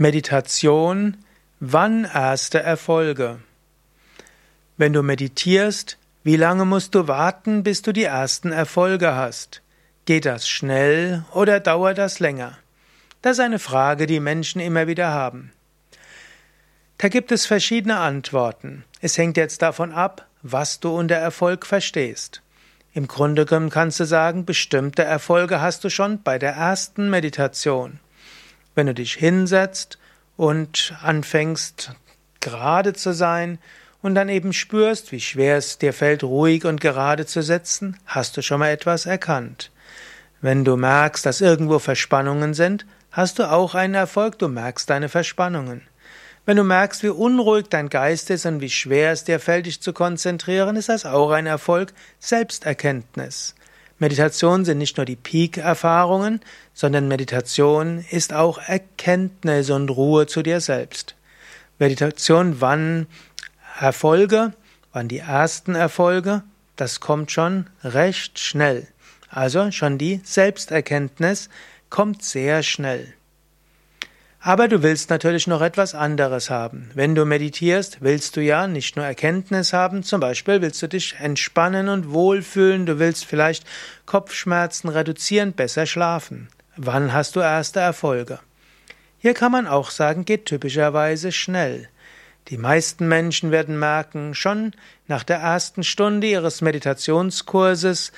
Meditation, 0.00 1.18
wann 1.58 2.06
erste 2.06 2.58
Erfolge? 2.58 3.38
Wenn 4.78 4.94
du 4.94 5.02
meditierst, 5.02 5.98
wie 6.24 6.36
lange 6.36 6.64
musst 6.64 6.94
du 6.94 7.06
warten, 7.06 7.62
bis 7.64 7.82
du 7.82 7.92
die 7.92 8.04
ersten 8.04 8.50
Erfolge 8.50 9.14
hast? 9.14 9.60
Geht 10.06 10.24
das 10.24 10.48
schnell 10.48 11.26
oder 11.34 11.60
dauert 11.60 11.98
das 11.98 12.18
länger? 12.18 12.56
Das 13.20 13.32
ist 13.32 13.40
eine 13.40 13.58
Frage, 13.58 14.06
die 14.06 14.20
Menschen 14.20 14.62
immer 14.62 14.86
wieder 14.86 15.10
haben. 15.10 15.52
Da 16.96 17.08
gibt 17.08 17.30
es 17.30 17.44
verschiedene 17.44 17.98
Antworten. 17.98 18.86
Es 19.02 19.18
hängt 19.18 19.36
jetzt 19.36 19.60
davon 19.60 19.92
ab, 19.92 20.26
was 20.40 20.80
du 20.80 20.96
unter 20.96 21.16
Erfolg 21.16 21.66
verstehst. 21.66 22.40
Im 22.94 23.06
Grunde 23.06 23.44
genommen 23.44 23.68
kannst 23.68 24.00
du 24.00 24.06
sagen, 24.06 24.46
bestimmte 24.46 25.04
Erfolge 25.04 25.60
hast 25.60 25.84
du 25.84 25.90
schon 25.90 26.22
bei 26.22 26.38
der 26.38 26.52
ersten 26.52 27.10
Meditation. 27.10 28.00
Wenn 28.74 28.86
du 28.86 28.94
dich 28.94 29.14
hinsetzt 29.14 29.98
und 30.36 30.94
anfängst 31.02 31.92
gerade 32.40 32.92
zu 32.92 33.12
sein 33.12 33.58
und 34.02 34.14
dann 34.14 34.28
eben 34.28 34.52
spürst, 34.52 35.12
wie 35.12 35.20
schwer 35.20 35.56
es 35.56 35.78
dir 35.78 35.92
fällt, 35.92 36.24
ruhig 36.24 36.64
und 36.64 36.80
gerade 36.80 37.26
zu 37.26 37.42
sitzen, 37.42 37.98
hast 38.06 38.36
du 38.36 38.42
schon 38.42 38.60
mal 38.60 38.70
etwas 38.70 39.06
erkannt. 39.06 39.70
Wenn 40.40 40.64
du 40.64 40.76
merkst, 40.76 41.26
dass 41.26 41.42
irgendwo 41.42 41.78
Verspannungen 41.78 42.54
sind, 42.54 42.86
hast 43.10 43.38
du 43.38 43.50
auch 43.50 43.74
einen 43.74 43.94
Erfolg, 43.94 44.38
du 44.38 44.48
merkst 44.48 44.88
deine 44.88 45.08
Verspannungen. 45.08 45.82
Wenn 46.46 46.56
du 46.56 46.64
merkst, 46.64 47.02
wie 47.02 47.08
unruhig 47.08 47.66
dein 47.68 47.90
Geist 47.90 48.30
ist 48.30 48.46
und 48.46 48.60
wie 48.60 48.70
schwer 48.70 49.12
es 49.12 49.24
dir 49.24 49.38
fällt, 49.38 49.66
dich 49.66 49.82
zu 49.82 49.92
konzentrieren, 49.92 50.76
ist 50.76 50.88
das 50.88 51.04
auch 51.04 51.30
ein 51.30 51.46
Erfolg, 51.46 51.92
Selbsterkenntnis. 52.18 53.54
Meditation 54.00 54.64
sind 54.64 54.78
nicht 54.78 54.96
nur 54.96 55.04
die 55.04 55.14
Peak-Erfahrungen, 55.14 56.40
sondern 56.72 57.06
Meditation 57.06 58.02
ist 58.10 58.32
auch 58.32 58.58
Erkenntnis 58.58 59.68
und 59.68 59.90
Ruhe 59.90 60.26
zu 60.26 60.42
dir 60.42 60.60
selbst. 60.60 61.16
Meditation, 61.78 62.62
wann 62.62 63.06
Erfolge, 63.78 64.54
wann 64.92 65.08
die 65.08 65.18
ersten 65.18 65.74
Erfolge, 65.74 66.42
das 66.76 67.00
kommt 67.00 67.30
schon 67.30 67.68
recht 67.84 68.38
schnell. 68.38 68.88
Also 69.28 69.70
schon 69.70 69.98
die 69.98 70.22
Selbsterkenntnis 70.24 71.50
kommt 71.90 72.22
sehr 72.22 72.62
schnell. 72.62 73.12
Aber 74.42 74.68
du 74.68 74.82
willst 74.82 75.10
natürlich 75.10 75.46
noch 75.46 75.60
etwas 75.60 75.94
anderes 75.94 76.48
haben. 76.48 76.90
Wenn 76.94 77.14
du 77.14 77.26
meditierst, 77.26 77.98
willst 78.00 78.36
du 78.36 78.40
ja 78.40 78.66
nicht 78.66 78.96
nur 78.96 79.04
Erkenntnis 79.04 79.74
haben, 79.74 80.02
zum 80.02 80.20
Beispiel 80.20 80.62
willst 80.62 80.80
du 80.80 80.88
dich 80.88 81.16
entspannen 81.18 81.90
und 81.90 82.10
wohlfühlen, 82.10 82.86
du 82.86 82.98
willst 82.98 83.26
vielleicht 83.26 83.66
Kopfschmerzen 84.06 84.88
reduzieren, 84.88 85.52
besser 85.52 85.84
schlafen. 85.84 86.48
Wann 86.76 87.12
hast 87.12 87.36
du 87.36 87.40
erste 87.40 87.80
Erfolge? 87.80 88.38
Hier 89.18 89.34
kann 89.34 89.52
man 89.52 89.66
auch 89.66 89.90
sagen, 89.90 90.24
geht 90.24 90.46
typischerweise 90.46 91.32
schnell. 91.32 91.90
Die 92.48 92.56
meisten 92.56 93.06
Menschen 93.06 93.50
werden 93.50 93.78
merken, 93.78 94.34
schon 94.34 94.72
nach 95.06 95.22
der 95.22 95.36
ersten 95.36 95.84
Stunde 95.84 96.26
ihres 96.26 96.62
Meditationskurses 96.62 98.12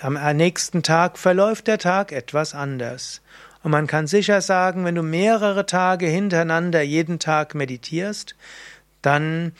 am 0.00 0.14
nächsten 0.36 0.82
Tag 0.82 1.18
verläuft 1.18 1.66
der 1.66 1.78
Tag 1.78 2.10
etwas 2.10 2.54
anders. 2.54 3.20
Und 3.62 3.70
man 3.70 3.86
kann 3.86 4.06
sicher 4.06 4.40
sagen, 4.40 4.84
wenn 4.84 4.94
du 4.94 5.02
mehrere 5.02 5.66
Tage 5.66 6.06
hintereinander 6.06 6.82
jeden 6.82 7.18
Tag 7.18 7.54
meditierst, 7.54 8.34
dann 9.02 9.52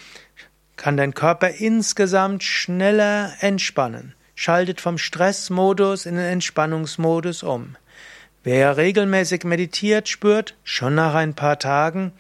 kann 0.76 0.96
dein 0.96 1.14
Körper 1.14 1.50
insgesamt 1.50 2.42
schneller 2.42 3.32
entspannen, 3.40 4.14
schaltet 4.34 4.80
vom 4.80 4.98
Stressmodus 4.98 6.06
in 6.06 6.16
den 6.16 6.24
Entspannungsmodus 6.24 7.42
um. 7.42 7.76
Wer 8.42 8.76
regelmäßig 8.76 9.44
meditiert, 9.44 10.08
spürt 10.08 10.56
schon 10.64 10.96
nach 10.96 11.14
ein 11.14 11.34
paar 11.34 11.60
Tagen 11.60 12.12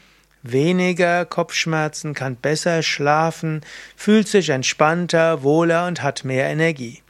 weniger 0.42 1.24
Kopfschmerzen, 1.24 2.14
kann 2.14 2.36
besser 2.36 2.82
schlafen, 2.82 3.62
fühlt 3.96 4.28
sich 4.28 4.50
entspannter, 4.50 5.42
wohler 5.42 5.86
und 5.86 6.02
hat 6.02 6.24
mehr 6.24 6.48
Energie. 6.48 7.01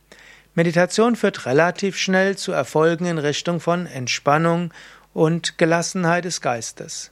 Meditation 0.54 1.16
führt 1.16 1.46
relativ 1.46 1.96
schnell 1.96 2.36
zu 2.36 2.52
Erfolgen 2.52 3.06
in 3.06 3.18
Richtung 3.18 3.60
von 3.60 3.86
Entspannung 3.86 4.72
und 5.14 5.56
Gelassenheit 5.56 6.24
des 6.24 6.40
Geistes. 6.40 7.10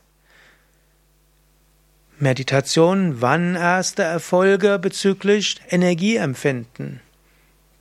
Meditation, 2.19 3.23
wann 3.23 3.56
erste 3.56 4.03
Erfolge 4.03 4.78
bezüglich 4.78 5.59
Energieempfinden? 5.71 7.01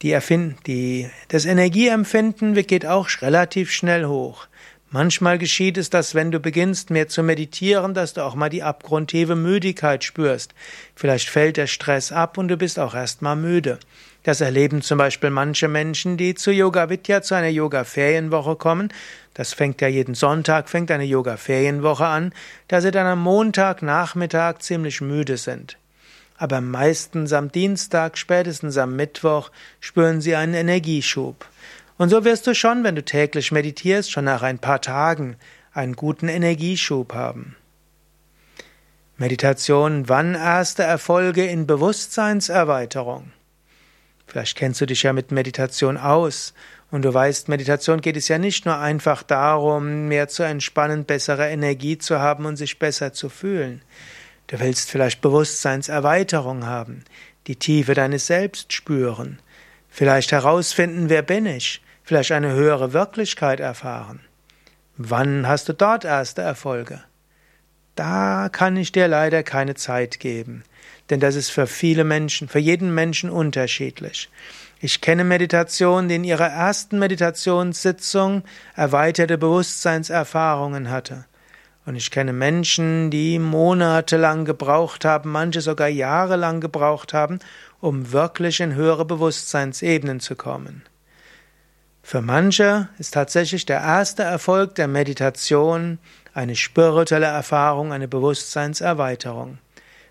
Die 0.02 0.12
Erfind 0.12 0.66
die, 0.66 1.10
das 1.28 1.46
Energieempfinden 1.46 2.54
geht 2.54 2.86
auch 2.86 3.10
relativ 3.22 3.70
schnell 3.70 4.06
hoch. 4.06 4.48
Manchmal 4.92 5.38
geschieht 5.38 5.78
es, 5.78 5.92
dass 5.92 6.16
wenn 6.16 6.32
du 6.32 6.40
beginnst 6.40 6.90
mehr 6.90 7.08
zu 7.08 7.22
meditieren, 7.22 7.94
dass 7.94 8.14
du 8.14 8.24
auch 8.26 8.34
mal 8.34 8.50
die 8.50 8.64
abgrundtiefe 8.64 9.36
Müdigkeit 9.36 10.04
spürst. 10.04 10.56
Vielleicht 10.96 11.30
fällt 11.30 11.58
der 11.58 11.68
Stress 11.68 12.12
ab 12.12 12.40
und 12.40 12.48
du 12.48 12.58
bist 12.58 12.80
auch 12.80 12.96
erstmal 12.96 13.36
müde. 13.36 13.78
Das 14.24 14.42
erleben 14.42 14.82
zum 14.82 14.98
Beispiel 14.98 15.30
manche 15.30 15.68
Menschen, 15.68 16.18
die 16.18 16.34
zu 16.34 16.52
Yoga 16.52 16.90
Vidya, 16.90 17.22
zu 17.22 17.36
einer 17.36 17.50
Yoga-Ferienwoche 17.50 18.56
kommen. 18.56 18.92
Das 19.36 19.54
fängt 19.54 19.80
ja 19.80 19.88
jeden 19.88 20.16
Sonntag, 20.16 20.70
fängt 20.70 20.90
eine 20.90 21.06
Yoga-Ferienwoche 21.06 22.06
an, 22.06 22.34
da 22.68 22.82
sie 22.82 22.92
dann 22.92 23.06
am 23.06 23.22
Montagnachmittag 23.22 24.58
ziemlich 24.60 25.02
müde 25.02 25.38
sind. 25.38 25.78
Aber 26.36 26.62
meistens 26.62 27.32
am 27.32 27.52
Dienstag, 27.52 28.18
spätestens 28.18 28.78
am 28.78 28.96
Mittwoch 28.96 29.52
spüren 29.82 30.20
sie 30.20 30.36
einen 30.36 30.56
Energieschub. 30.56 31.46
Und 32.00 32.08
so 32.08 32.24
wirst 32.24 32.48
du 32.48 32.56
schon, 32.56 32.86
wenn 32.86 32.96
du 32.96 33.04
täglich 33.04 33.52
meditierst, 33.52 34.10
schon 34.10 34.24
nach 34.24 34.42
ein 34.42 34.58
paar 34.58 34.80
Tagen 34.80 35.36
einen 35.74 35.98
guten 35.98 36.30
Energieschub 36.30 37.14
haben. 37.14 37.58
Meditation, 39.18 40.08
wann 40.08 40.34
erste 40.34 40.84
Erfolge 40.84 41.46
in 41.46 41.68
Bewusstseinserweiterung? 41.68 43.34
Vielleicht 44.28 44.56
kennst 44.56 44.80
du 44.80 44.86
dich 44.86 45.04
ja 45.04 45.12
mit 45.12 45.34
Meditation 45.34 45.98
aus 45.98 46.54
und 46.90 47.04
du 47.04 47.14
weißt, 47.14 47.50
Meditation 47.50 48.00
geht 48.00 48.16
es 48.16 48.30
ja 48.30 48.38
nicht 48.38 48.66
nur 48.66 48.78
einfach 48.78 49.22
darum, 49.22 50.08
mehr 50.08 50.30
zu 50.30 50.44
entspannen, 50.44 51.04
bessere 51.04 51.50
Energie 51.50 51.98
zu 51.98 52.20
haben 52.20 52.46
und 52.46 52.56
sich 52.56 52.80
besser 52.80 53.12
zu 53.12 53.28
fühlen. 53.28 53.82
Du 54.48 54.58
willst 54.62 54.90
vielleicht 54.90 55.20
Bewusstseinserweiterung 55.20 56.66
haben, 56.66 57.04
die 57.48 57.58
Tiefe 57.58 57.94
deines 57.94 58.28
Selbst 58.28 58.72
spüren, 58.72 59.40
vielleicht 59.90 60.32
herausfinden, 60.32 61.10
wer 61.10 61.24
bin 61.24 61.46
ich, 61.46 61.82
vielleicht 62.10 62.32
eine 62.32 62.54
höhere 62.54 62.92
Wirklichkeit 62.92 63.60
erfahren. 63.60 64.20
Wann 64.98 65.48
hast 65.48 65.70
du 65.70 65.74
dort 65.74 66.06
erste 66.06 66.42
Erfolge? 66.42 67.04
Da 67.94 68.50
kann 68.52 68.78
ich 68.78 68.92
dir 68.92 69.08
leider 69.08 69.44
keine 69.44 69.76
Zeit 69.76 70.20
geben, 70.20 70.64
denn 71.12 71.20
das 71.20 71.36
ist 71.36 71.52
für 71.52 71.68
viele 71.68 72.04
Menschen, 72.04 72.48
für 72.48 72.58
jeden 72.58 72.96
Menschen 72.96 73.30
unterschiedlich. 73.30 74.28
Ich 74.80 75.02
kenne 75.02 75.24
Meditationen, 75.24 76.10
die 76.10 76.16
in 76.16 76.24
ihrer 76.24 76.48
ersten 76.48 76.98
Meditationssitzung 76.98 78.42
erweiterte 78.76 79.38
Bewusstseinserfahrungen 79.38 80.90
hatte. 80.90 81.26
Und 81.86 81.96
ich 81.96 82.10
kenne 82.10 82.34
Menschen, 82.34 83.12
die 83.12 83.38
monatelang 83.38 84.46
gebraucht 84.46 85.06
haben, 85.06 85.30
manche 85.30 85.62
sogar 85.62 85.90
jahrelang 85.90 86.60
gebraucht 86.60 87.14
haben, 87.14 87.38
um 87.80 88.12
wirklich 88.12 88.62
in 88.62 88.74
höhere 88.74 89.06
Bewusstseinsebenen 89.06 90.20
zu 90.20 90.36
kommen. 90.36 90.82
Für 92.10 92.24
manche 92.24 92.90
ist 92.98 93.14
tatsächlich 93.14 93.68
der 93.68 93.82
erste 93.82 94.24
Erfolg 94.24 94.74
der 94.74 94.88
Meditation 94.88 96.00
eine 96.34 96.56
spirituelle 96.56 97.28
Erfahrung, 97.28 97.94
eine 97.94 98.08
Bewusstseinserweiterung. 98.08 99.60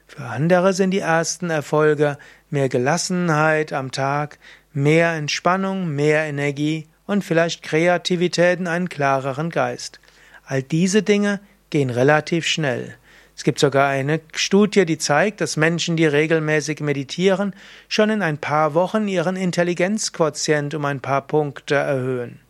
Für 0.07 0.23
andere 0.23 0.75
sind 0.75 0.93
die 0.93 1.01
ersten 1.01 1.51
Erfolge 1.51 2.17
mehr 2.51 2.69
Gelassenheit 2.69 3.73
am 3.73 3.91
Tag, 3.91 4.39
mehr 4.73 5.15
Entspannung, 5.15 5.93
mehr 5.93 6.23
Energie 6.23 6.87
und 7.05 7.25
vielleicht 7.25 7.65
Kreativität 7.65 8.61
und 8.61 8.69
einen 8.69 8.89
klareren 8.89 9.51
Geist. 9.51 9.99
All 10.47 10.63
diese 10.63 11.03
Dinge 11.03 11.41
gehen 11.71 11.91
relativ 11.91 12.47
schnell. 12.47 12.95
Es 13.39 13.45
gibt 13.45 13.61
sogar 13.61 13.89
eine 13.89 14.21
Studie, 14.35 14.85
die 14.85 14.99
zeigt, 14.99 15.41
dass 15.41 15.57
Menschen, 15.57 15.97
die 15.97 16.07
regelmäßig 16.07 16.81
meditieren, 16.81 17.55
schon 17.87 18.11
in 18.11 18.21
ein 18.21 18.39
paar 18.39 18.75
Wochen 18.75 19.07
ihren 19.07 19.37
Intelligenzquotient 19.37 20.75
um 20.75 20.85
ein 20.85 20.99
paar 20.99 21.25
Punkte 21.25 21.77
erhöhen. 21.77 22.41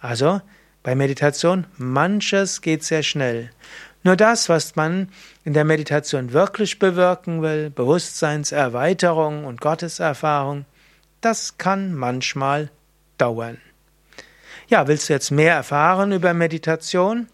Also, 0.00 0.40
bei 0.82 0.96
Meditation, 0.96 1.68
manches 1.76 2.60
geht 2.60 2.82
sehr 2.82 3.04
schnell. 3.04 3.50
Nur 4.02 4.16
das, 4.16 4.48
was 4.48 4.74
man 4.74 5.10
in 5.44 5.52
der 5.52 5.64
Meditation 5.64 6.32
wirklich 6.32 6.80
bewirken 6.80 7.40
will, 7.40 7.70
Bewusstseinserweiterung 7.70 9.44
und 9.44 9.60
Gotteserfahrung, 9.60 10.64
das 11.20 11.56
kann 11.56 11.94
manchmal 11.94 12.68
dauern. 13.16 13.58
Ja, 14.66 14.88
willst 14.88 15.08
du 15.08 15.12
jetzt 15.12 15.30
mehr 15.30 15.54
erfahren 15.54 16.10
über 16.10 16.34
Meditation? 16.34 17.28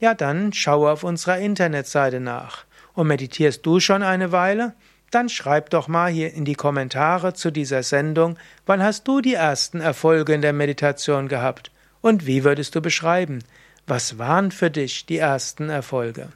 Ja, 0.00 0.14
dann 0.14 0.52
schaue 0.52 0.90
auf 0.90 1.02
unserer 1.04 1.38
Internetseite 1.38 2.20
nach. 2.20 2.64
Und 2.94 3.08
meditierst 3.08 3.64
du 3.66 3.80
schon 3.80 4.02
eine 4.02 4.32
Weile? 4.32 4.74
Dann 5.10 5.28
schreib 5.28 5.70
doch 5.70 5.88
mal 5.88 6.10
hier 6.10 6.34
in 6.34 6.44
die 6.44 6.54
Kommentare 6.54 7.32
zu 7.32 7.50
dieser 7.50 7.82
Sendung, 7.82 8.38
wann 8.66 8.82
hast 8.82 9.08
du 9.08 9.20
die 9.20 9.34
ersten 9.34 9.80
Erfolge 9.80 10.34
in 10.34 10.42
der 10.42 10.52
Meditation 10.52 11.28
gehabt? 11.28 11.70
Und 12.00 12.26
wie 12.26 12.44
würdest 12.44 12.74
du 12.74 12.80
beschreiben? 12.80 13.42
Was 13.86 14.18
waren 14.18 14.50
für 14.50 14.70
dich 14.70 15.06
die 15.06 15.18
ersten 15.18 15.70
Erfolge? 15.70 16.28